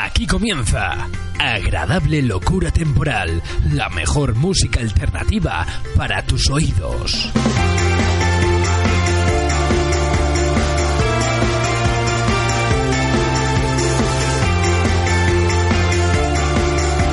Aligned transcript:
Aquí 0.00 0.28
comienza 0.28 1.08
Agradable 1.40 2.22
Locura 2.22 2.70
Temporal, 2.70 3.42
la 3.72 3.88
mejor 3.88 4.36
música 4.36 4.78
alternativa 4.78 5.66
para 5.96 6.22
tus 6.22 6.48
oídos. 6.50 7.32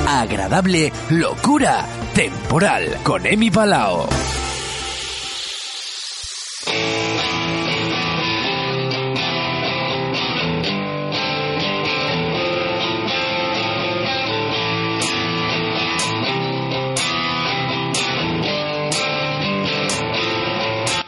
Agradable 0.06 0.92
Locura 1.10 1.84
Temporal 2.14 2.98
con 3.02 3.26
Emi 3.26 3.50
Palao. 3.50 4.08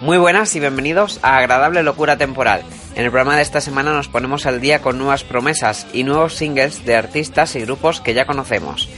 Muy 0.08 0.16
buenas 0.16 0.56
y 0.56 0.60
bienvenidos 0.60 1.20
a 1.20 1.36
Agradable 1.36 1.82
Locura 1.82 2.16
Temporal. 2.16 2.62
En 2.94 3.04
el 3.04 3.10
programa 3.10 3.36
de 3.36 3.42
esta 3.42 3.60
semana 3.60 3.92
nos 3.92 4.08
ponemos 4.08 4.46
al 4.46 4.58
día 4.58 4.80
con 4.80 4.96
nuevas 4.96 5.22
promesas 5.22 5.86
y 5.92 6.02
nuevos 6.02 6.34
singles 6.34 6.86
de 6.86 6.96
artistas 6.96 7.54
y 7.56 7.60
grupos 7.60 8.00
que 8.00 8.14
ya 8.14 8.24
conocemos. 8.24 8.88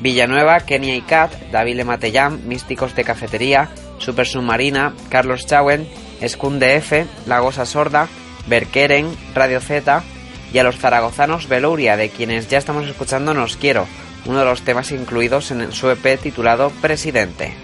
Villanueva, 0.00 0.60
Kenia 0.60 0.96
y 0.96 1.02
Kat, 1.02 1.34
David 1.52 1.84
Matellán, 1.84 2.48
Místicos 2.48 2.94
de 2.94 3.04
Cafetería, 3.04 3.68
Super 3.98 4.26
Submarina, 4.26 4.94
Carlos 5.10 5.44
Chauen, 5.44 5.86
Skun 6.26 6.62
F, 6.62 7.04
La 7.26 7.40
Gosa 7.40 7.66
Sorda, 7.66 8.08
Berkeren, 8.46 9.14
Radio 9.34 9.60
Z 9.60 10.02
y 10.50 10.56
a 10.56 10.64
los 10.64 10.78
zaragozanos 10.78 11.46
Velouria, 11.46 11.98
de 11.98 12.08
quienes 12.08 12.48
ya 12.48 12.56
estamos 12.56 12.88
escuchando 12.88 13.34
Nos 13.34 13.58
Quiero, 13.58 13.86
uno 14.24 14.38
de 14.38 14.46
los 14.46 14.62
temas 14.62 14.92
incluidos 14.92 15.50
en 15.50 15.72
su 15.72 15.90
EP 15.90 16.18
titulado 16.18 16.70
Presidente. 16.80 17.54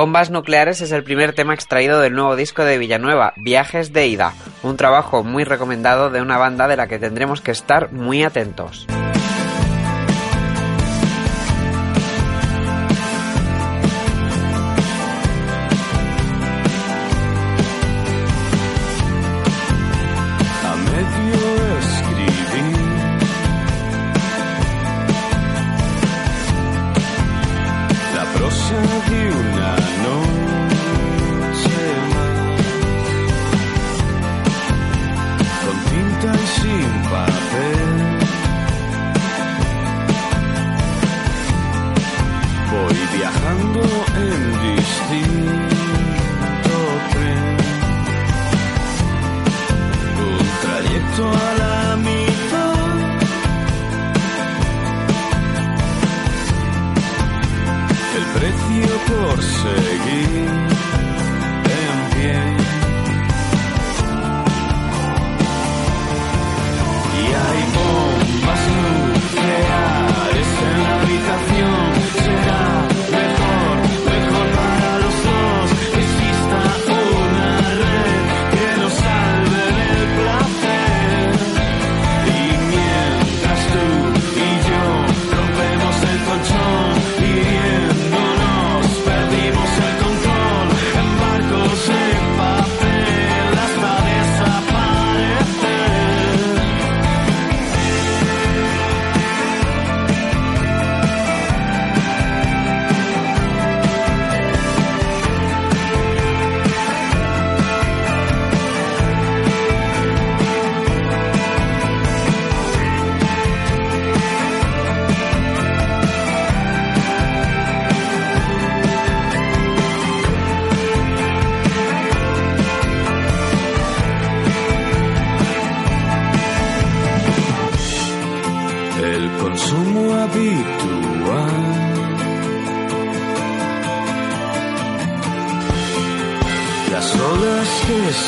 Bombas 0.00 0.30
Nucleares 0.30 0.80
es 0.80 0.92
el 0.92 1.04
primer 1.04 1.34
tema 1.34 1.52
extraído 1.52 2.00
del 2.00 2.14
nuevo 2.14 2.34
disco 2.34 2.64
de 2.64 2.78
Villanueva, 2.78 3.34
Viajes 3.36 3.92
de 3.92 4.06
Ida, 4.06 4.32
un 4.62 4.78
trabajo 4.78 5.22
muy 5.24 5.44
recomendado 5.44 6.08
de 6.08 6.22
una 6.22 6.38
banda 6.38 6.68
de 6.68 6.76
la 6.78 6.88
que 6.88 6.98
tendremos 6.98 7.42
que 7.42 7.50
estar 7.50 7.92
muy 7.92 8.22
atentos. 8.22 8.86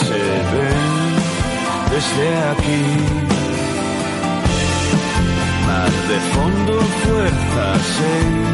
se 0.07 0.23
ven 0.53 1.03
desde 1.91 2.27
aquí. 2.53 2.85
Más 5.67 5.95
de 6.11 6.19
fondo, 6.35 6.75
fuerza 7.03 7.65
6. 7.99 8.53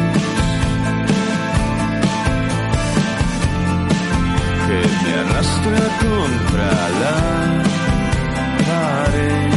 Que 4.65 4.79
me 5.03 5.11
arrastra 5.21 5.81
contra 6.03 6.71
la 7.01 7.17
pared. 8.67 9.51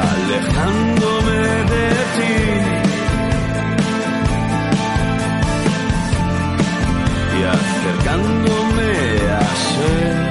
Alejándome 0.00 1.40
de 1.72 1.86
ti. 2.16 2.87
acercándome 7.44 8.92
a 9.30 9.40
ser. 9.56 10.27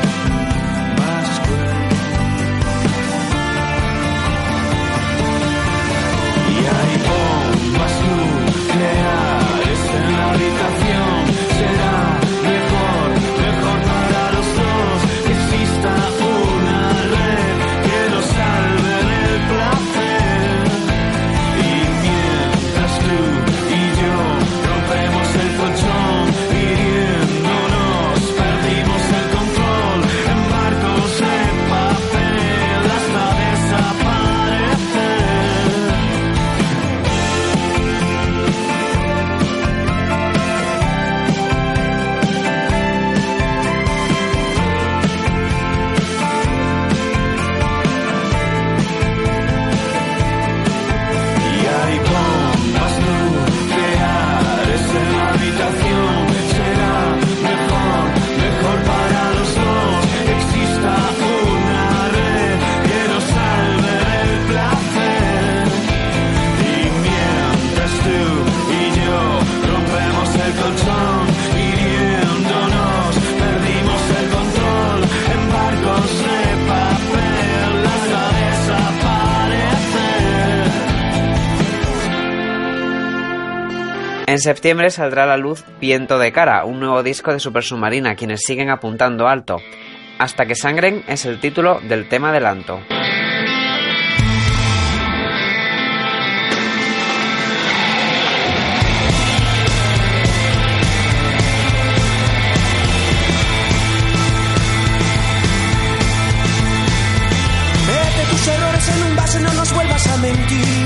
En 84.27 84.39
septiembre 84.39 84.91
saldrá 84.91 85.23
a 85.23 85.27
la 85.27 85.37
luz 85.37 85.63
Viento 85.79 86.19
de 86.19 86.33
Cara, 86.33 86.65
un 86.65 86.81
nuevo 86.81 87.01
disco 87.01 87.31
de 87.31 87.39
Super 87.39 87.63
Submarina, 87.63 88.15
quienes 88.15 88.41
siguen 88.45 88.69
apuntando 88.69 89.29
alto. 89.29 89.61
Hasta 90.19 90.45
que 90.45 90.53
sangren 90.53 91.01
es 91.07 91.25
el 91.25 91.39
título 91.39 91.79
del 91.87 92.09
tema 92.09 92.31
adelanto. 92.31 92.81
En 108.89 109.03
un 109.03 109.15
vaso 109.17 109.39
no 109.39 109.53
nos 109.53 109.73
vuelvas 109.73 110.07
a 110.07 110.17
mentir. 110.17 110.76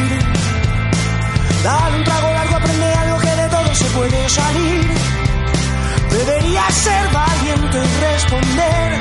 salir. 4.31 4.88
Deberías 6.09 6.73
ser 6.73 7.03
valiente 7.11 7.77
y 7.77 8.01
responder, 8.07 9.00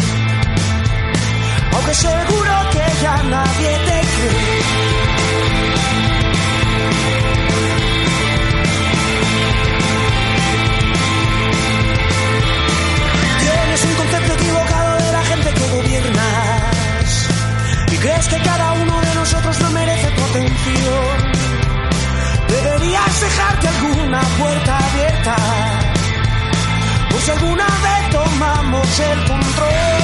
aunque 1.73 1.95
seguro 1.95 2.53
que 2.73 2.85
ya 3.03 3.17
nadie 3.35 3.71
te 3.87 3.99
cree. 4.15 4.61
Tienes 13.41 13.85
un 13.85 13.95
concepto 14.01 14.33
equivocado 14.35 14.93
de 15.05 15.13
la 15.13 15.23
gente 15.31 15.49
que 15.55 15.69
gobiernas 15.77 17.29
y 17.93 17.97
crees 17.97 18.29
que 18.29 18.39
cada 18.43 18.73
uno 18.73 18.90
tomamos 28.31 29.01
el 29.01 29.19
control. 29.25 30.03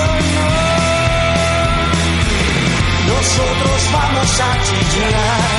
Oh 0.00 0.16
no, 0.34 0.50
nosotros 3.12 3.80
vamos 3.92 4.40
a 4.40 4.50
chillar 4.64 5.50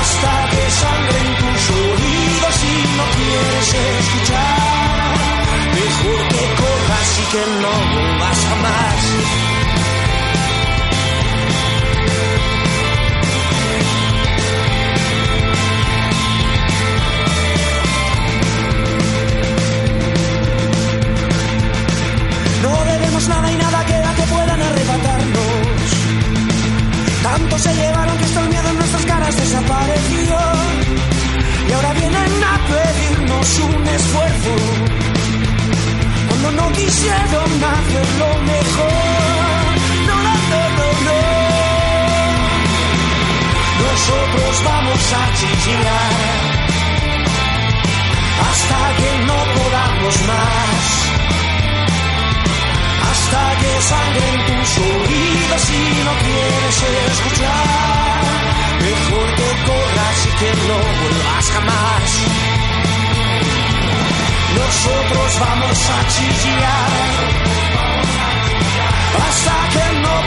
hasta 0.00 0.32
que 0.50 0.62
sangren 0.80 1.28
tus 1.40 1.62
oídos 1.70 2.56
y 2.64 2.76
no 2.96 3.04
quieres 3.16 3.68
escuchar. 4.00 5.16
Mejor 5.74 6.20
que 6.28 6.44
corras 6.60 7.10
y 7.18 7.24
que 7.32 7.44
no 7.62 7.74
Tanto 27.34 27.58
se 27.58 27.74
llevaron 27.74 28.16
que 28.16 28.24
esto 28.26 28.38
el 28.38 28.48
miedo 28.48 28.68
en 28.68 28.76
nuestras 28.76 29.06
caras 29.06 29.36
desapareció. 29.36 30.38
Y 31.68 31.72
ahora 31.72 31.92
vienen 31.94 32.44
a 32.44 32.54
pedirnos 32.70 33.58
un 33.58 33.88
esfuerzo. 33.88 34.54
Cuando 36.28 36.52
no 36.52 36.72
quisieron 36.74 37.50
hacerlo 37.74 38.28
mejor. 38.52 39.66
No, 40.08 40.16
no, 40.26 40.34
no, 40.78 40.88
no, 41.06 41.18
Nosotros 43.82 44.54
vamos 44.64 45.02
a 45.20 45.22
chillar. 45.38 46.14
Hasta 48.46 48.80
que 48.98 49.10
no 49.26 49.38
podamos 49.56 50.14
más 50.28 51.04
hasta 53.14 53.58
que 53.60 53.82
sangren 53.82 54.43
tus 54.64 54.78
oídos 54.78 55.60
si 55.60 55.78
no 56.04 56.12
quieres 56.24 56.82
escuchar. 57.12 58.20
Mejor 58.80 59.34
que 59.34 59.48
corras 59.68 60.26
y 60.26 60.30
que 60.38 60.50
no 60.68 60.78
vuelvas 61.00 61.50
jamás. 61.54 62.08
Nosotros 64.58 65.40
vamos 65.40 65.90
a 65.90 66.06
chillar 66.08 66.90
hasta 69.26 69.68
que 69.74 70.00
no 70.00 70.23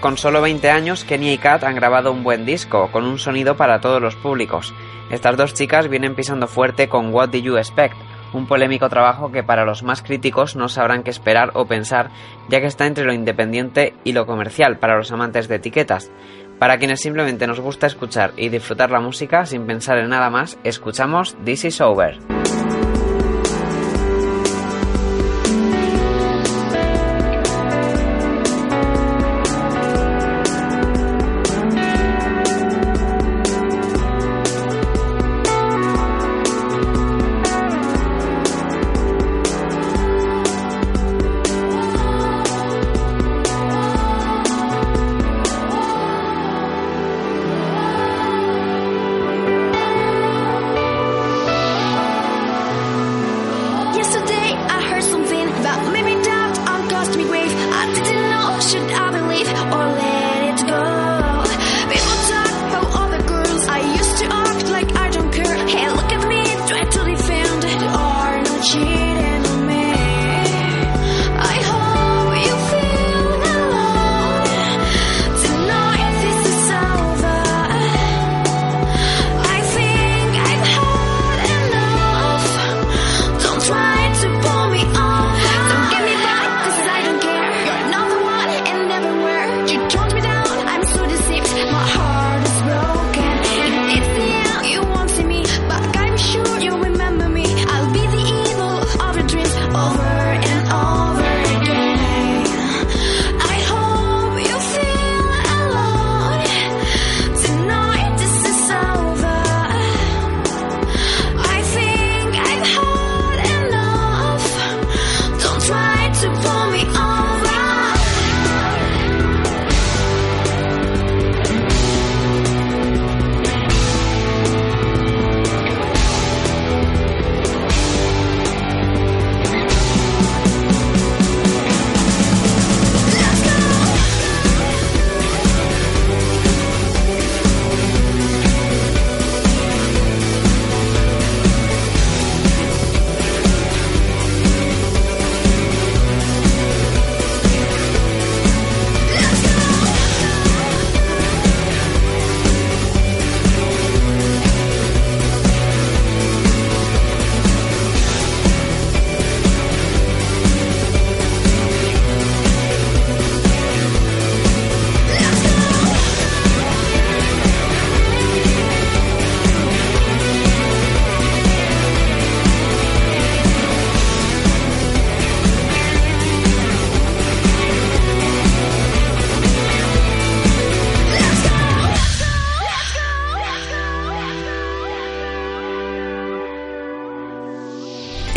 Con 0.00 0.16
solo 0.16 0.40
20 0.40 0.70
años, 0.70 1.04
Kenny 1.04 1.32
y 1.32 1.38
Kat 1.38 1.64
han 1.64 1.74
grabado 1.74 2.12
un 2.12 2.22
buen 2.22 2.46
disco, 2.46 2.90
con 2.92 3.04
un 3.04 3.18
sonido 3.18 3.56
para 3.56 3.80
todos 3.80 4.00
los 4.00 4.14
públicos. 4.14 4.72
Estas 5.10 5.36
dos 5.36 5.54
chicas 5.54 5.88
vienen 5.88 6.14
pisando 6.14 6.46
fuerte 6.46 6.88
con 6.88 7.12
What 7.12 7.30
Do 7.30 7.38
You 7.38 7.56
Expect, 7.56 7.96
un 8.32 8.46
polémico 8.46 8.88
trabajo 8.88 9.32
que 9.32 9.42
para 9.42 9.64
los 9.64 9.82
más 9.82 10.02
críticos 10.02 10.54
no 10.54 10.68
sabrán 10.68 11.02
qué 11.02 11.10
esperar 11.10 11.50
o 11.54 11.66
pensar, 11.66 12.10
ya 12.48 12.60
que 12.60 12.66
está 12.66 12.86
entre 12.86 13.04
lo 13.04 13.12
independiente 13.12 13.94
y 14.04 14.12
lo 14.12 14.24
comercial 14.24 14.78
para 14.78 14.96
los 14.96 15.10
amantes 15.10 15.48
de 15.48 15.56
etiquetas. 15.56 16.10
Para 16.58 16.78
quienes 16.78 17.00
simplemente 17.00 17.46
nos 17.46 17.60
gusta 17.60 17.86
escuchar 17.86 18.32
y 18.36 18.48
disfrutar 18.48 18.90
la 18.90 19.00
música 19.00 19.46
sin 19.46 19.66
pensar 19.66 19.98
en 19.98 20.08
nada 20.08 20.28
más, 20.28 20.58
escuchamos 20.64 21.36
This 21.44 21.66
Is 21.66 21.80
Over. 21.80 22.18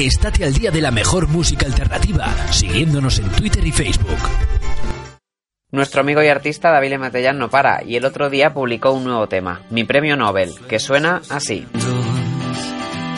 Estate 0.05 0.43
al 0.45 0.53
día 0.53 0.71
de 0.71 0.81
la 0.81 0.89
mejor 0.89 1.27
música 1.27 1.67
alternativa, 1.67 2.25
siguiéndonos 2.51 3.19
en 3.19 3.29
Twitter 3.29 3.63
y 3.67 3.71
Facebook. 3.71 4.17
Nuestro 5.69 6.01
amigo 6.01 6.23
y 6.23 6.27
artista 6.27 6.71
David 6.71 6.97
Matellán 6.97 7.37
no 7.37 7.51
para 7.51 7.83
y 7.83 7.97
el 7.97 8.05
otro 8.05 8.31
día 8.31 8.51
publicó 8.51 8.93
un 8.93 9.03
nuevo 9.03 9.27
tema, 9.27 9.61
Mi 9.69 9.83
Premio 9.83 10.17
Nobel, 10.17 10.55
que 10.67 10.79
suena 10.79 11.21
así. 11.29 11.67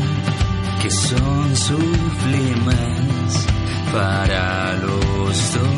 que 0.82 0.90
son 0.90 1.56
sublimes 1.56 3.46
para 3.94 4.74
los 4.78 5.54
dos. 5.54 5.75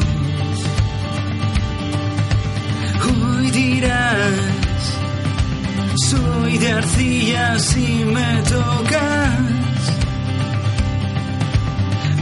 Dirás 3.79 4.67
soy 6.09 6.57
de 6.57 6.71
arcilla 6.71 7.59
si 7.59 8.03
me 8.15 8.41
tocas. 8.43 9.81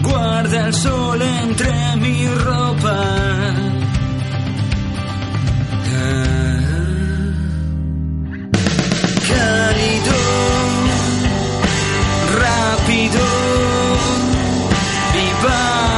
Guarda 0.02 0.68
el 0.68 0.74
sol 0.74 1.22
entre 1.22 1.96
mi 1.98 2.28
ropa. 2.28 3.00
Cálido, 9.30 10.18
rápido, 12.42 13.24
vivamos 15.14 15.95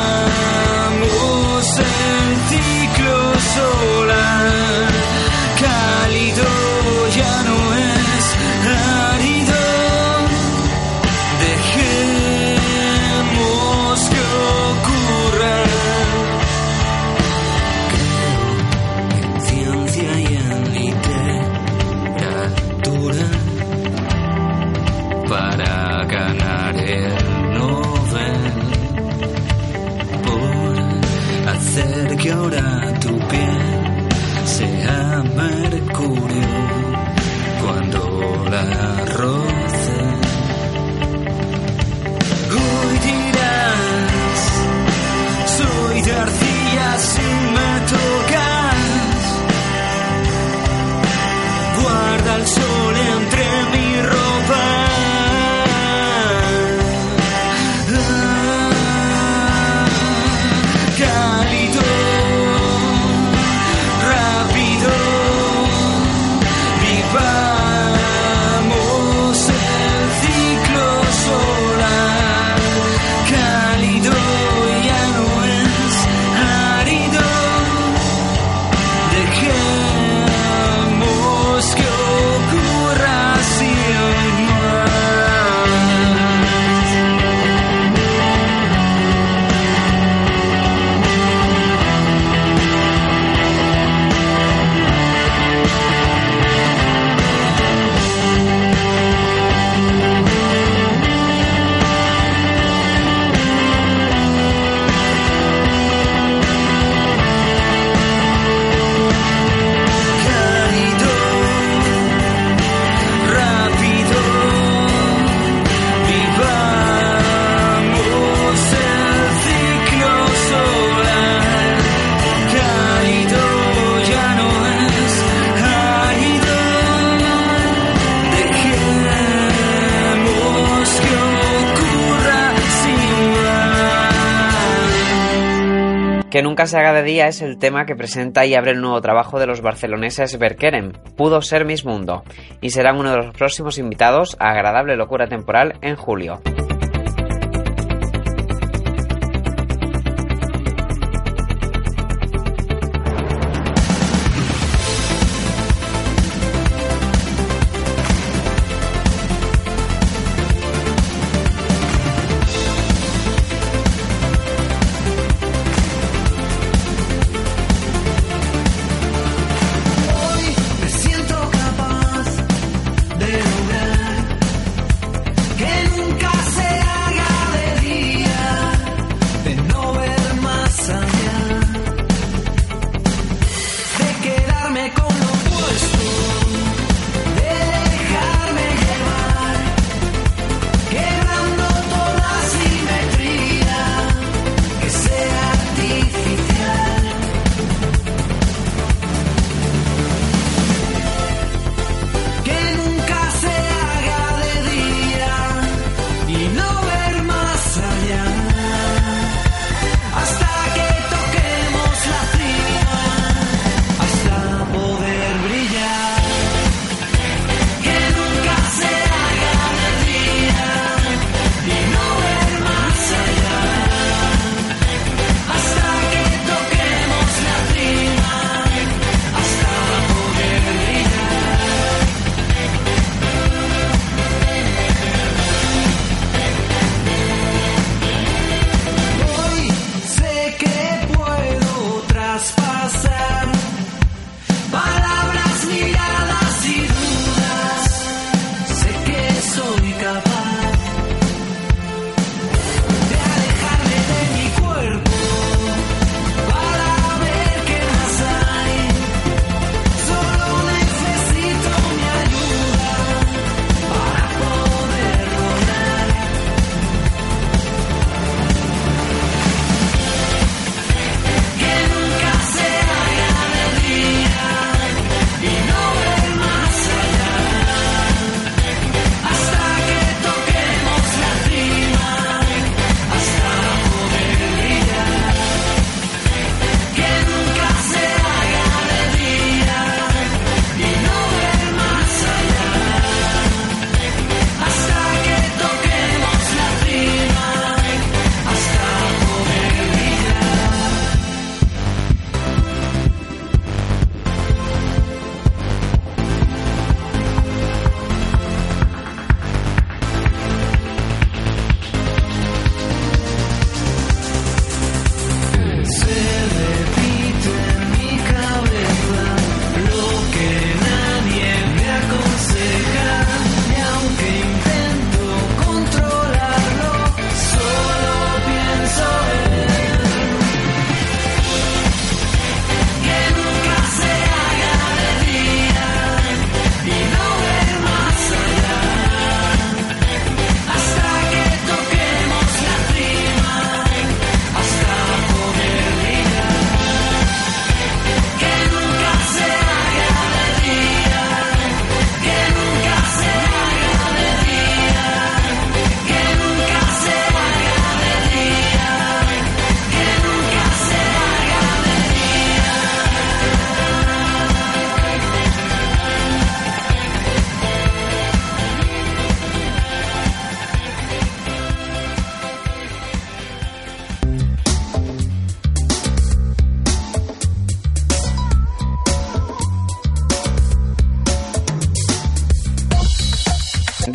nunca 136.58 136.66
se 136.66 136.80
haga 136.80 136.92
de 136.92 137.04
día 137.04 137.28
es 137.28 137.44
el 137.44 137.60
tema 137.60 137.86
que 137.86 137.96
presenta 137.96 138.44
y 138.48 138.56
abre 138.56 138.72
el 138.72 138.82
nuevo 138.82 139.00
trabajo 139.00 139.38
de 139.38 139.46
los 139.46 139.62
barceloneses 139.62 140.40
Berkeren, 140.40 140.94
Pudo 141.16 141.44
ser 141.44 141.66
Miss 141.66 141.86
Mundo, 141.86 142.24
y 142.62 142.72
serán 142.72 142.98
uno 142.98 143.12
de 143.12 143.18
los 143.18 143.36
próximos 143.36 143.78
invitados 143.78 144.36
a 144.40 144.54
Agradable 144.54 144.96
Locura 144.96 145.28
Temporal 145.28 145.78
en 145.84 145.96
julio. 145.96 146.42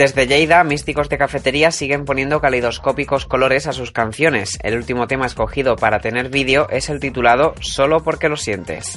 Desde 0.03 0.27
Lleida, 0.27 0.65
místicos 0.65 1.09
de 1.09 1.17
cafetería 1.17 1.71
siguen 1.71 2.05
poniendo 2.05 2.41
calidoscópicos 2.41 3.25
colores 3.25 3.69
a 3.69 3.73
sus 3.73 3.93
canciones. 3.93 4.59
El 4.65 4.75
último 4.75 5.07
tema 5.07 5.27
escogido 5.27 5.77
para 5.77 6.01
tener 6.01 6.29
vídeo 6.29 6.67
es 6.71 6.89
el 6.89 6.99
titulado 6.99 7.55
Solo 7.61 8.03
porque 8.03 8.29
lo 8.29 8.37
sientes. 8.37 8.97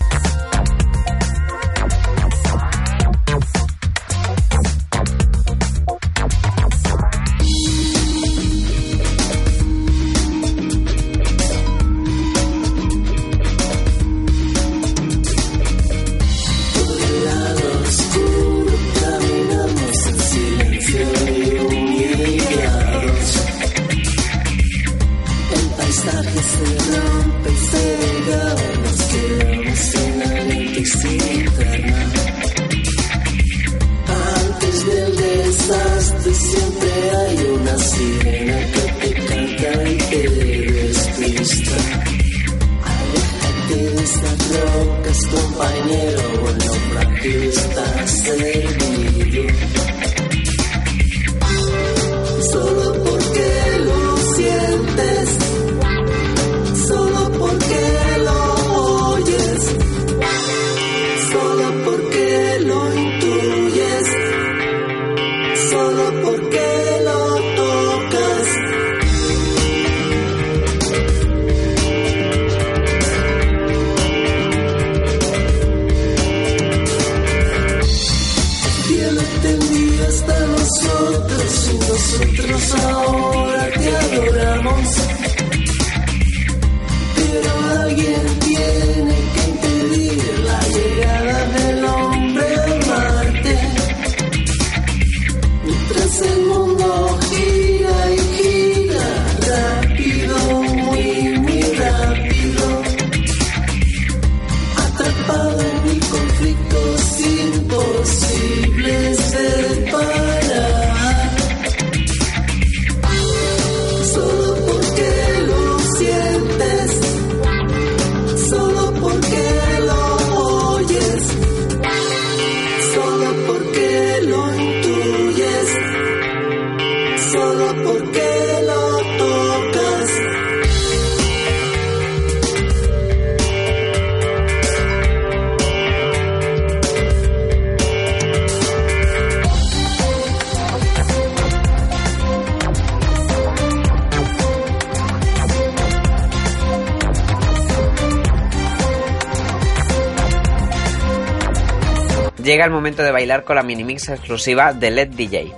Llega 152.56 152.68
el 152.68 152.72
momento 152.72 153.04
de 153.04 153.12
bailar 153.12 153.44
con 153.44 153.58
la 153.58 153.64
minimix 153.64 154.08
exclusiva 154.08 154.72
de 154.72 154.90
LED 154.90 155.10
DJ. 155.10 155.54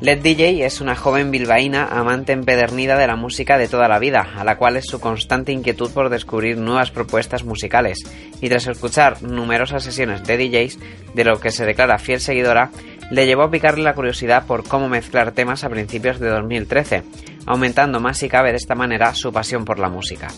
LED 0.00 0.22
DJ 0.22 0.64
es 0.64 0.80
una 0.80 0.96
joven 0.96 1.30
bilbaína 1.30 1.84
amante 1.84 2.32
empedernida 2.32 2.96
de 2.96 3.06
la 3.06 3.14
música 3.14 3.58
de 3.58 3.68
toda 3.68 3.88
la 3.88 3.98
vida, 3.98 4.26
a 4.38 4.42
la 4.42 4.56
cual 4.56 4.78
es 4.78 4.86
su 4.86 5.00
constante 5.00 5.52
inquietud 5.52 5.90
por 5.90 6.08
descubrir 6.08 6.56
nuevas 6.56 6.90
propuestas 6.90 7.44
musicales, 7.44 7.98
y 8.40 8.48
tras 8.48 8.66
escuchar 8.68 9.22
numerosas 9.22 9.84
sesiones 9.84 10.24
de 10.24 10.38
DJs, 10.38 10.78
de 11.12 11.24
lo 11.24 11.38
que 11.40 11.50
se 11.50 11.66
declara 11.66 11.98
fiel 11.98 12.20
seguidora, 12.20 12.70
le 13.10 13.26
llevó 13.26 13.42
a 13.42 13.50
picarle 13.50 13.84
la 13.84 13.94
curiosidad 13.94 14.46
por 14.46 14.66
cómo 14.66 14.88
mezclar 14.88 15.32
temas 15.32 15.62
a 15.62 15.68
principios 15.68 16.20
de 16.20 16.30
2013, 16.30 17.02
aumentando 17.44 18.00
más 18.00 18.16
si 18.16 18.30
cabe 18.30 18.52
de 18.52 18.56
esta 18.56 18.74
manera 18.74 19.12
su 19.12 19.30
pasión 19.30 19.66
por 19.66 19.78
la 19.78 19.90
música. 19.90 20.28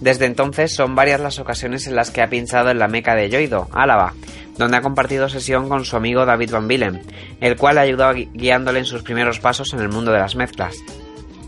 Desde 0.00 0.26
entonces 0.26 0.72
son 0.72 0.94
varias 0.94 1.20
las 1.20 1.40
ocasiones 1.40 1.88
en 1.88 1.96
las 1.96 2.12
que 2.12 2.22
ha 2.22 2.30
pinchado 2.30 2.70
en 2.70 2.78
la 2.78 2.86
meca 2.86 3.16
de 3.16 3.30
Yoido, 3.30 3.68
Álava, 3.72 4.14
donde 4.56 4.76
ha 4.76 4.82
compartido 4.82 5.28
sesión 5.28 5.68
con 5.68 5.84
su 5.84 5.96
amigo 5.96 6.26
David 6.26 6.50
Van 6.50 6.68
Villen, 6.68 7.02
el 7.40 7.56
cual 7.56 7.76
le 7.76 7.82
ayudó 7.82 8.12
guiándole 8.12 8.80
en 8.80 8.84
sus 8.84 9.02
primeros 9.02 9.40
pasos 9.40 9.72
en 9.72 9.80
el 9.80 9.88
mundo 9.88 10.12
de 10.12 10.18
las 10.18 10.36
mezclas. 10.36 10.76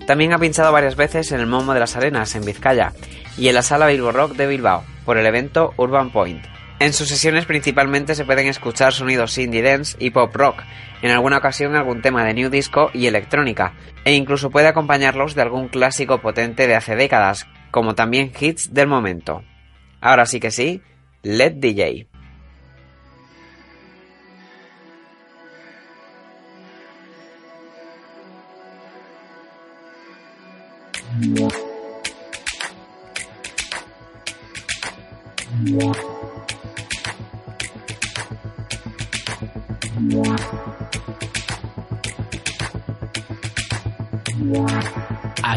También 0.07 0.33
ha 0.33 0.39
pinchado 0.39 0.73
varias 0.73 0.97
veces 0.97 1.33
en 1.33 1.41
el 1.41 1.47
Momo 1.47 1.73
de 1.73 1.81
las 1.81 1.97
Arenas, 1.97 2.35
en 2.35 2.45
Vizcaya, 2.45 2.93
y 3.39 3.49
en 3.49 3.55
la 3.55 3.63
Sala 3.63 3.87
Bilbo 3.87 4.13
Rock 4.13 4.37
de 4.37 4.47
Bilbao, 4.47 4.85
por 5.05 5.17
el 5.17 5.27
evento 5.27 5.73
Urban 5.77 6.11
Point. 6.11 6.45
En 6.79 6.93
sus 6.93 7.09
sesiones 7.09 7.47
principalmente 7.47 8.15
se 8.15 8.25
pueden 8.25 8.47
escuchar 8.47 8.93
sonidos 8.93 9.39
indie 9.39 9.63
dance 9.63 9.97
y 9.99 10.11
pop 10.11 10.35
rock, 10.35 10.63
en 11.03 11.11
alguna 11.11 11.39
ocasión 11.39 11.77
algún 11.77 12.03
tema 12.03 12.25
de 12.25 12.35
new 12.35 12.51
disco 12.51 12.91
y 12.93 13.07
electrónica, 13.07 13.75
e 14.05 14.15
incluso 14.15 14.51
puede 14.51 14.69
acompañarlos 14.69 15.35
de 15.35 15.43
algún 15.43 15.69
clásico 15.69 16.19
potente 16.19 16.67
de 16.67 16.75
hace 16.75 16.97
décadas, 16.97 17.47
como 17.71 17.95
también 17.95 18.33
hits 18.39 18.75
del 18.75 18.89
momento. 18.89 19.43
Ahora 20.01 20.27
sí 20.27 20.41
que 20.41 20.51
sí, 20.51 20.83
Let 21.23 21.55
DJ. 21.55 22.07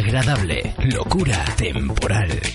Agradable, 0.08 0.74
locura 0.86 1.44
temporal. 1.58 2.47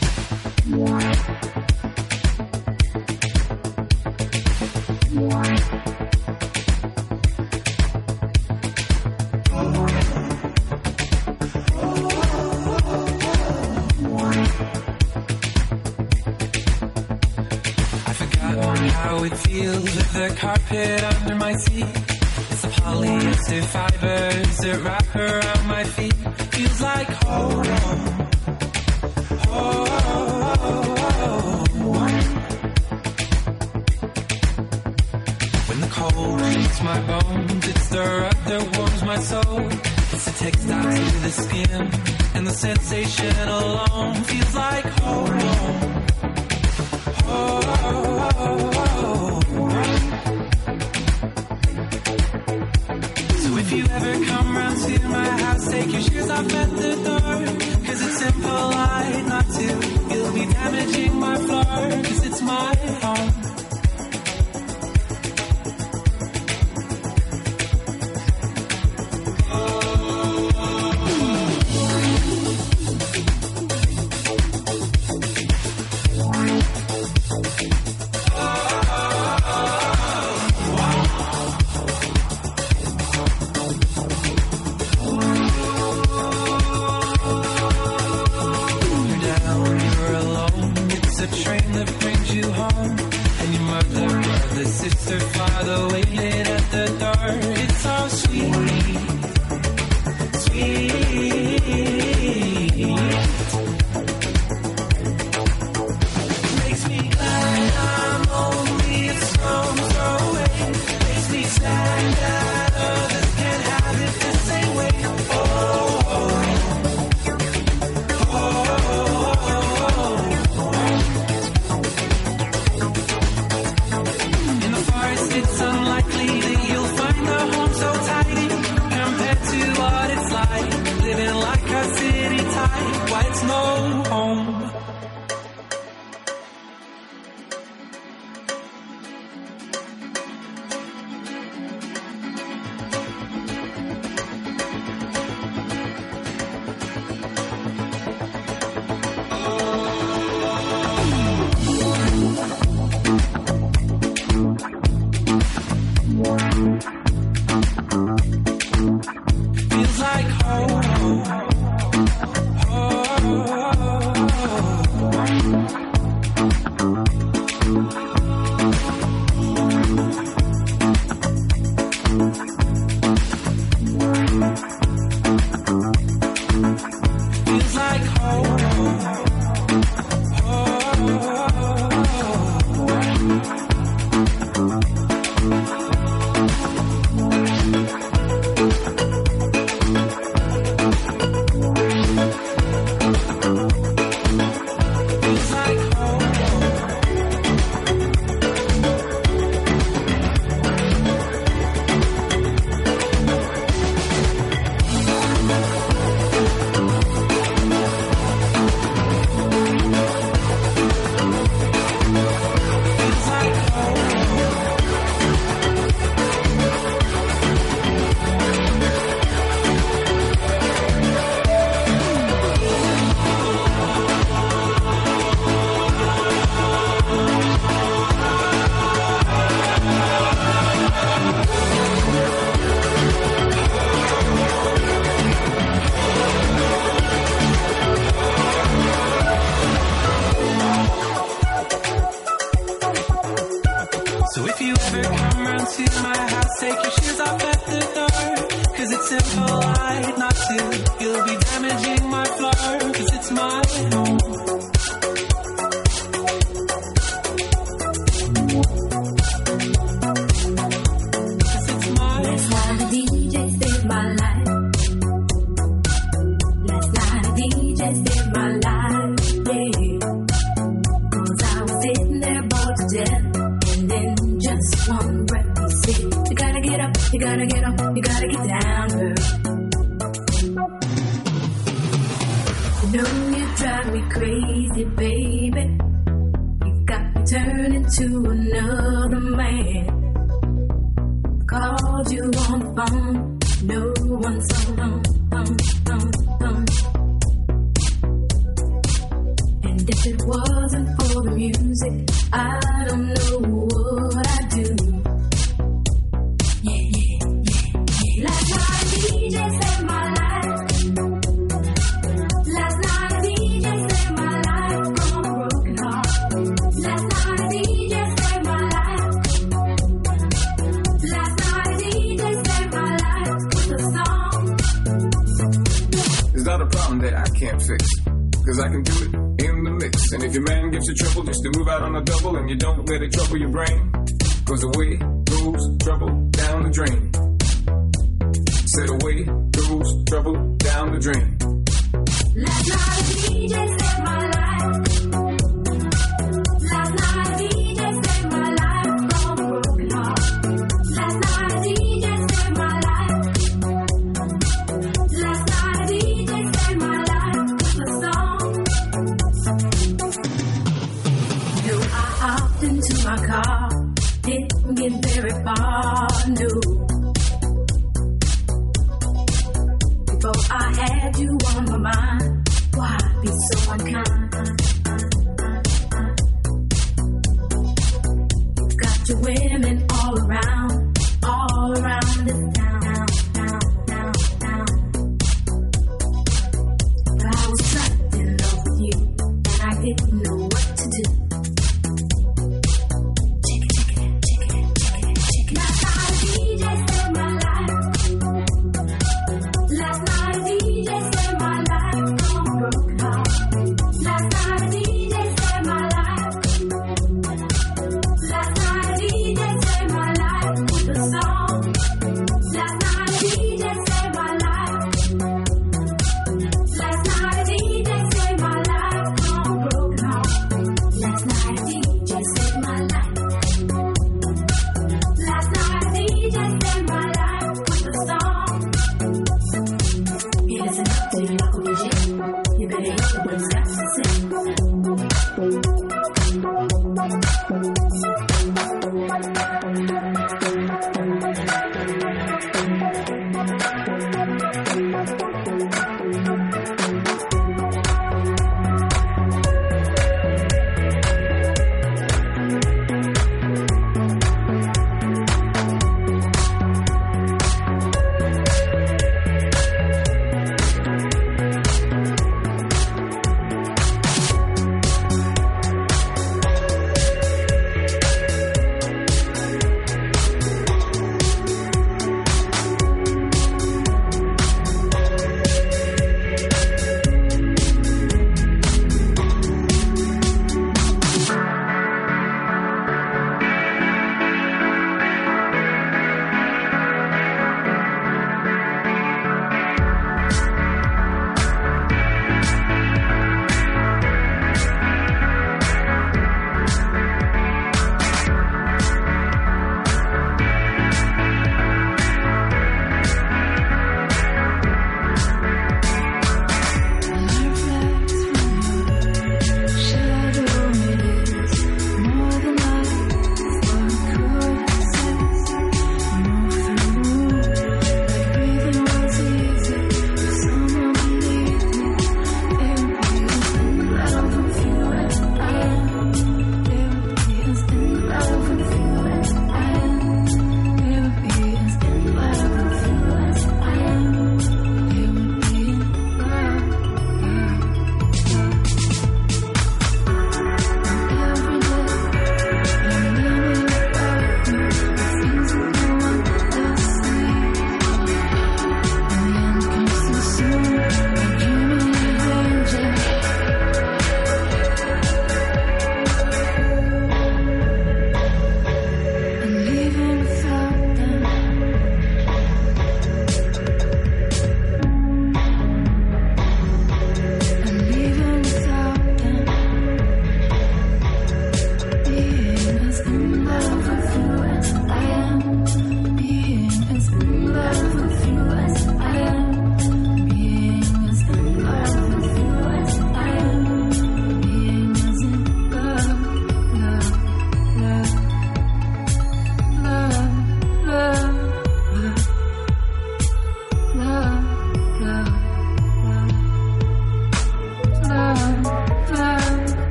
up 333.19 333.31
with 333.31 333.41
your 333.41 333.51
brain. 333.51 333.92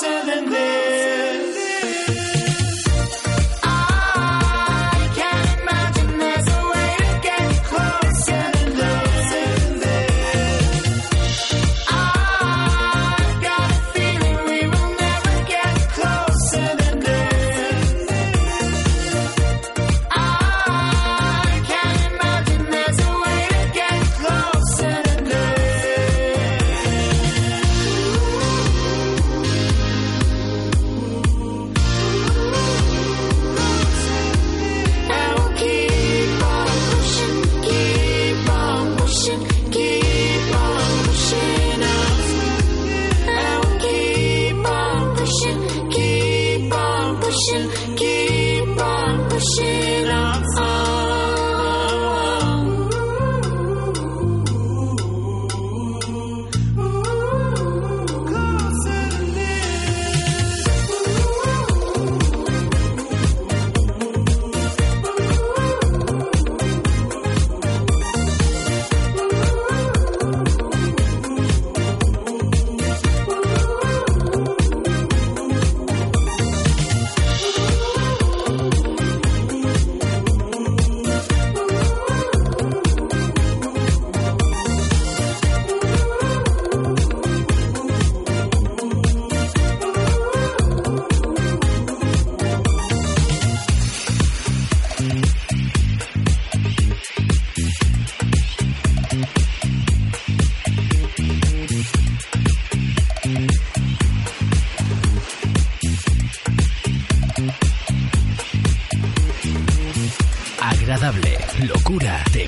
selling. 0.00 0.37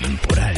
Temporal. 0.01 0.55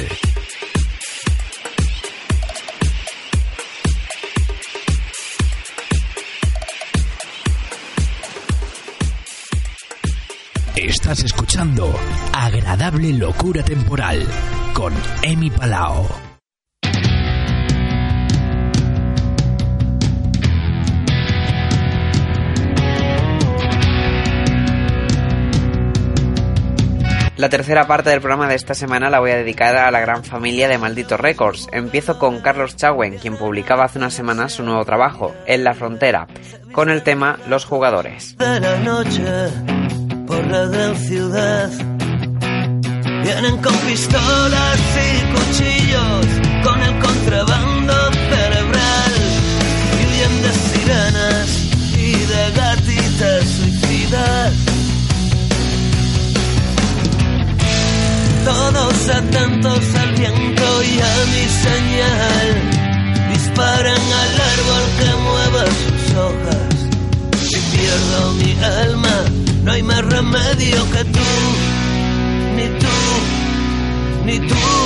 Estás 10.77 11.25
escuchando 11.25 11.93
Agradable 12.33 13.13
Locura 13.13 13.63
Temporal 13.63 14.27
con 14.75 14.93
Emi 15.23 15.51
Palao. 15.51 16.22
La 27.43 27.49
tercera 27.49 27.89
parte 27.89 28.09
del 28.09 28.21
programa 28.21 28.47
de 28.47 28.55
esta 28.55 28.73
semana 28.73 29.11
la 29.11 29.19
voy 29.19 29.33
a 29.33 29.37
dedicar 29.37 29.75
a 29.75 29.91
la 29.91 29.99
gran 29.99 30.23
familia 30.23 30.69
de 30.69 30.79
Malditos 30.79 31.19
Records. 31.19 31.67
Empiezo 31.73 32.17
con 32.17 32.41
Carlos 32.41 32.77
Chauen, 32.77 33.19
quien 33.19 33.37
publicaba 33.37 33.83
hace 33.83 33.99
unas 33.99 34.15
semanas 34.15 34.53
su 34.53 34.63
nuevo 34.63 34.85
trabajo, 34.85 35.35
En 35.45 35.65
la 35.65 35.75
Frontera, 35.75 36.29
con 36.71 36.89
el 36.89 37.03
tema 37.03 37.41
Los 37.49 37.65
Jugadores. 37.65 38.39
de 38.39 38.61
la 38.61 38.77
noche 38.77 39.25
por 40.25 40.47
la 40.47 40.67
gran 40.67 40.95
ciudad. 40.95 41.69
Vienen 43.25 43.57
con 43.61 43.75
pistolas 43.89 44.81
y 44.95 45.35
cuchillos, 45.35 46.27
con 46.63 46.81
el 46.81 46.97
contrabando 47.01 48.13
cerebral. 48.31 49.13
Y 50.01 50.43
de 50.45 50.53
sirenas 50.53 51.49
y 51.97 52.13
de 52.13 52.53
gatitas 52.55 53.45
suicidas. 53.49 54.62
Todos 58.93 59.09
atentos 59.17 59.95
al 59.95 60.13
viento 60.15 60.83
y 60.83 61.01
a 61.01 61.15
mi 61.33 61.45
señal. 61.67 62.49
Disparan 63.33 64.03
al 64.23 64.35
árbol 64.53 64.85
que 64.99 65.11
mueva 65.23 65.65
sus 65.67 66.17
hojas. 66.17 66.75
Si 67.49 67.59
pierdo 67.77 68.33
mi 68.35 68.53
alma, 68.83 69.25
no 69.65 69.73
hay 69.73 69.83
más 69.83 70.05
remedio 70.05 70.91
que 70.91 71.05
tú, 71.05 71.21
ni 72.57 72.69
tú, 72.79 74.27
ni 74.27 74.39
tú. 74.49 74.83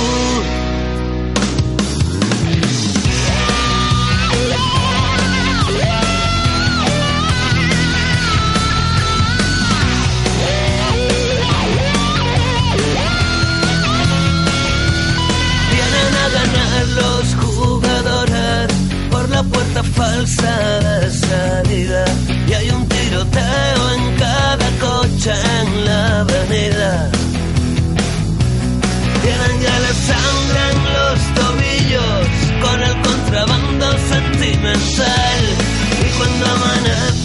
Los 17.01 17.35
jugadores 17.35 18.67
por 19.11 19.29
la 19.29 19.43
puerta 19.43 19.83
falsa 19.83 20.53
de 20.79 21.11
salida. 21.11 22.05
Y 22.47 22.53
hay 22.53 22.69
un 22.69 22.87
tiroteo 22.87 23.81
en 23.97 24.15
cada 24.17 24.69
coche 24.85 25.33
en 25.61 25.85
la 25.85 26.19
avenida. 26.21 27.09
Tienen 29.23 29.55
ya 29.65 29.75
la 29.85 29.93
sangre 30.09 30.61
en 30.73 30.79
los 30.97 31.17
tobillos 31.39 32.25
con 32.63 32.77
el 32.87 32.95
contrabando 33.07 33.87
sentimental. 34.13 35.41
Y 36.05 36.17
cuando 36.17 36.45
amanece 36.45 37.16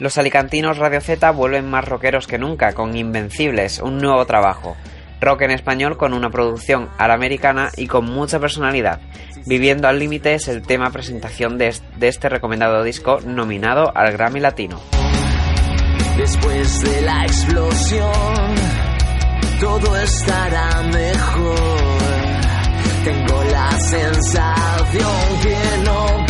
Los 0.00 0.16
alicantinos 0.16 0.78
Radio 0.78 1.02
Z 1.02 1.30
vuelven 1.32 1.68
más 1.68 1.84
rockeros 1.84 2.26
que 2.26 2.38
nunca 2.38 2.72
con 2.72 2.96
Invencibles, 2.96 3.80
un 3.80 3.98
nuevo 3.98 4.24
trabajo. 4.24 4.74
Rock 5.20 5.42
en 5.42 5.50
español 5.50 5.98
con 5.98 6.14
una 6.14 6.30
producción 6.30 6.88
a 6.96 7.12
americana 7.12 7.68
y 7.76 7.86
con 7.86 8.06
mucha 8.06 8.40
personalidad. 8.40 9.00
Viviendo 9.44 9.88
al 9.88 9.98
límite 9.98 10.32
es 10.32 10.48
el 10.48 10.62
tema 10.62 10.90
presentación 10.90 11.58
de 11.58 11.74
este 12.00 12.30
recomendado 12.30 12.82
disco 12.82 13.20
nominado 13.26 13.92
al 13.94 14.12
Grammy 14.12 14.40
Latino. 14.40 14.80
Después 16.16 16.80
de 16.80 17.02
la 17.02 17.22
explosión, 17.24 18.54
todo 19.60 19.96
estará 19.98 20.82
mejor. 20.84 21.58
Tengo 23.04 23.44
la 23.44 23.70
sensación 23.72 25.40
que 25.42 25.84
no 25.84 26.29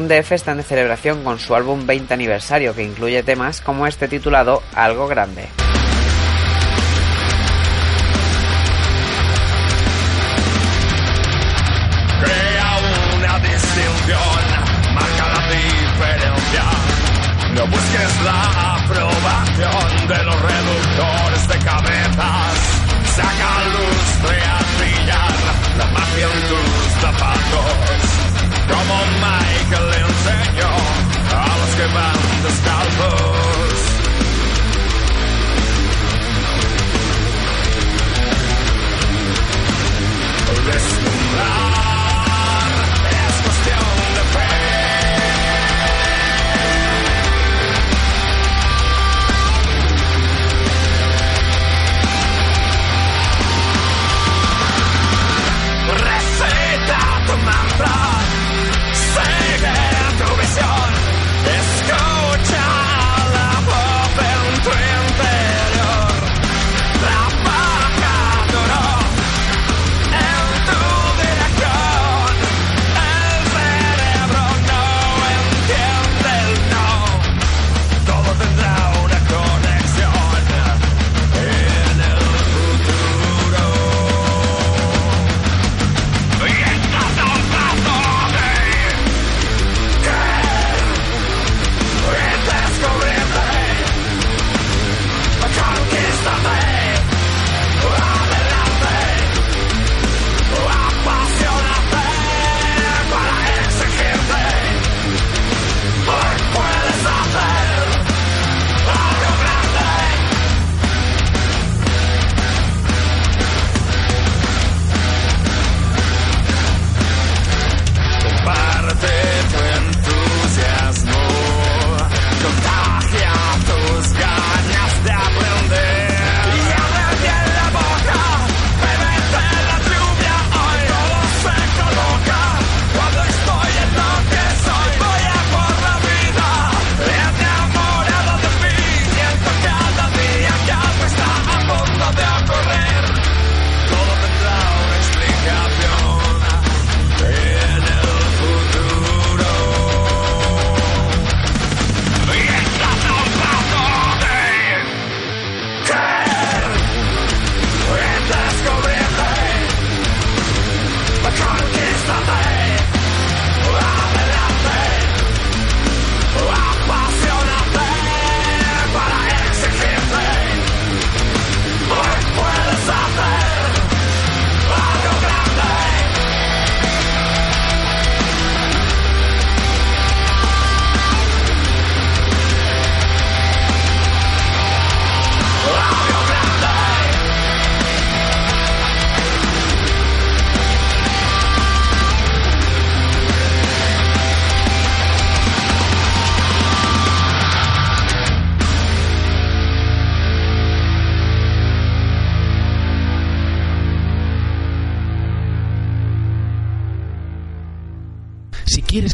Skundef 0.00 0.32
está 0.32 0.54
de 0.54 0.62
celebración 0.62 1.22
con 1.24 1.38
su 1.38 1.54
álbum 1.54 1.84
20 1.84 2.14
aniversario 2.14 2.74
que 2.74 2.82
incluye 2.82 3.22
temas 3.22 3.60
como 3.60 3.86
este 3.86 4.08
titulado 4.08 4.62
Algo 4.74 5.06
Grande. 5.06 5.46
Crea 12.18 12.78
una 13.14 13.38
distinción, 13.40 14.42
marca 14.94 15.28
la 15.34 15.42
diferencia. 15.52 16.64
No 17.52 17.66
busques 17.66 18.22
la 18.24 18.76
aprobación 18.76 20.08
de 20.08 20.24
los 20.24 20.40
reductores 20.40 21.46
de 21.46 21.58
cabezas. 21.58 22.58
Saca 23.04 23.64
lustre 23.66 24.42
a 24.48 24.60
brillar 24.78 25.76
la 25.76 25.86
magia 25.88 26.24
en 26.24 26.48
tus 26.48 27.02
zapatos. 27.02 28.09
Come 28.70 28.90
on, 28.98 29.08
Michael 29.20 29.86
le 29.90 29.98
enseñó 30.08 30.72
a 31.32 31.58
los 31.58 31.70
que 31.76 31.86
van 31.94 32.42
descalzos. 32.42 33.60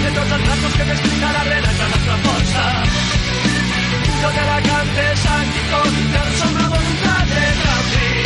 De 0.00 0.10
tots 0.16 0.32
els 0.34 0.46
ratos 0.48 0.76
que 0.78 0.84
m'explica 0.88 1.32
la 1.34 1.42
rena 1.48 1.72
és 1.72 1.80
la 1.82 1.88
nostra 1.92 2.16
força. 2.26 2.64
No 4.22 4.30
te 4.38 4.46
la 4.48 4.58
cantes 4.68 5.26
aquí 5.36 5.66
con 5.74 6.00
intensa 6.04 6.50
una 6.54 6.68
voluntat 6.74 7.36
de 7.36 7.46
canvi. 7.66 8.19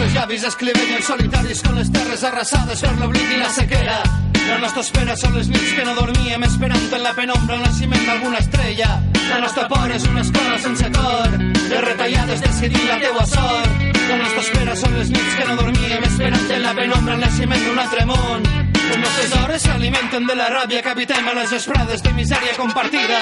Nostres 0.00 0.14
llavis 0.14 0.44
escrivent 0.44 1.02
solitaris 1.02 1.62
con 1.62 1.74
les 1.76 1.90
terres 1.92 2.22
arrasades 2.24 2.80
per 2.80 2.92
l'oblit 2.96 3.32
i 3.34 3.36
la 3.36 3.50
sequera. 3.52 3.98
La 4.46 4.56
nostra 4.62 4.80
espera 4.80 5.16
són 5.16 5.34
les 5.36 5.50
nits 5.52 5.74
que 5.76 5.84
no 5.84 5.92
dormíem 5.98 6.46
esperant 6.46 6.86
en 6.96 7.04
la 7.04 7.12
penombra 7.18 7.58
el 7.58 7.66
naixement 7.66 8.06
d'alguna 8.06 8.40
estrella. 8.40 8.88
La 9.28 9.42
nostra 9.44 9.66
por 9.68 9.92
és 9.92 10.08
una 10.08 10.24
escola 10.24 10.56
sense 10.64 10.88
cor, 10.96 11.36
de 11.36 11.84
retallades 11.84 12.40
decidir 12.46 12.86
la 12.88 12.98
teua 13.04 13.26
sort. 13.26 13.86
La 14.08 14.18
nostra 14.24 14.46
espera 14.46 14.80
són 14.86 14.96
les 14.96 15.12
nits 15.12 15.36
que 15.36 15.48
no 15.50 15.60
dormíem 15.60 16.10
esperant 16.14 16.50
en 16.56 16.68
la 16.70 16.74
penombra 16.80 17.20
el 17.20 17.24
naixement 17.28 17.64
d'un 17.68 17.84
altre 17.84 18.08
món. 18.08 18.69
Les 18.90 18.98
nostres 18.98 19.32
hores 19.38 19.62
s'alimenten 19.62 20.24
de 20.26 20.34
la 20.34 20.48
ràbia 20.50 20.80
que 20.82 20.90
habitem 20.90 21.28
a 21.30 21.32
les 21.36 21.52
esprades 21.54 22.00
de 22.02 22.12
misèria 22.12 22.56
compartida. 22.56 23.18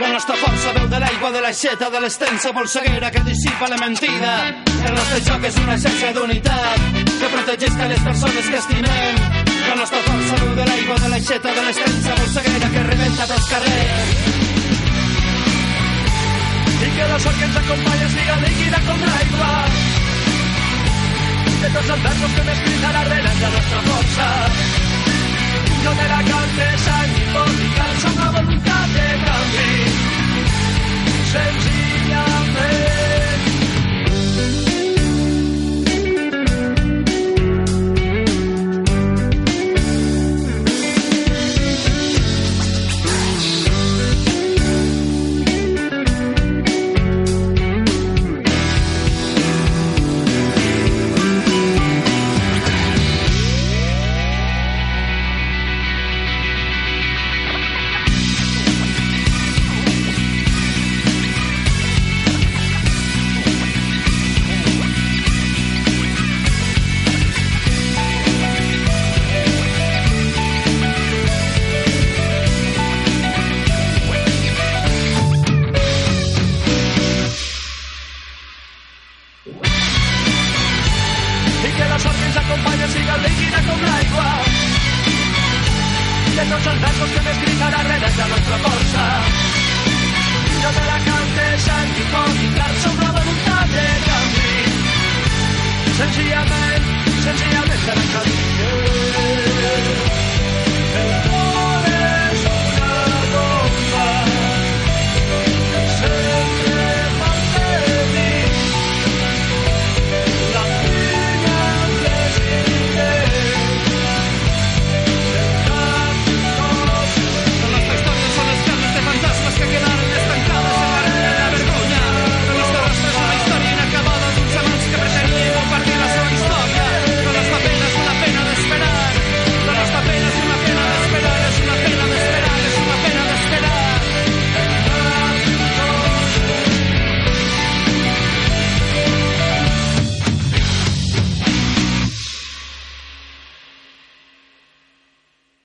La 0.00 0.08
nostra 0.10 0.34
força 0.34 0.72
veu 0.74 0.88
de 0.90 0.98
l'aigua, 0.98 1.30
de 1.30 1.42
l'aixeta, 1.44 1.90
de 1.94 2.00
l'extensa 2.02 2.50
polseguera 2.56 3.10
que 3.14 3.22
dissipa 3.28 3.68
la 3.70 3.78
mentida. 3.78 4.32
El 4.82 4.96
nostre 4.96 5.20
joc 5.28 5.44
és 5.46 5.58
una 5.62 5.76
xarxa 5.78 6.10
d'unitat 6.16 7.04
que 7.06 7.28
protegeix 7.36 7.76
que 7.78 7.86
les 7.92 8.02
persones 8.08 8.48
que 8.50 8.58
estimem. 8.62 9.20
La 9.68 9.76
nostra 9.78 10.00
força 10.08 10.40
veu 10.42 10.56
de 10.58 10.64
l'aigua, 10.70 10.96
de 11.04 11.10
l'aixeta, 11.12 11.54
de 11.58 11.66
l'extensa 11.68 12.16
polseguera 12.18 12.70
que 12.74 12.82
rebenta 12.88 13.28
pels 13.30 13.46
carrers. 13.52 14.10
I 16.82 16.88
que 16.96 17.06
la 17.12 17.20
sort 17.22 17.38
que 17.38 17.46
ens 17.46 17.60
acompanya 17.62 18.08
siga 18.16 18.40
líquida 18.42 18.82
com 18.88 19.06
l'aigua. 19.06 19.52
De 21.62 21.70
tots 21.78 21.94
els 21.94 22.02
versos 22.10 22.34
que 22.40 22.48
m'escrit 22.50 22.88
a 22.90 22.92
darrere 22.98 23.36
de 23.38 23.46
la 23.46 23.54
nostra 23.54 23.86
força. 23.92 24.91
No 25.84 25.90
te 25.92 26.08
la 26.08 26.22
cantes 26.22 26.80
por 27.34 27.48
mi 27.58 27.68
calza 27.70 28.08
una 28.10 28.30
voluntad 28.30 28.86
de 28.88 29.06
canvi. 29.24 30.12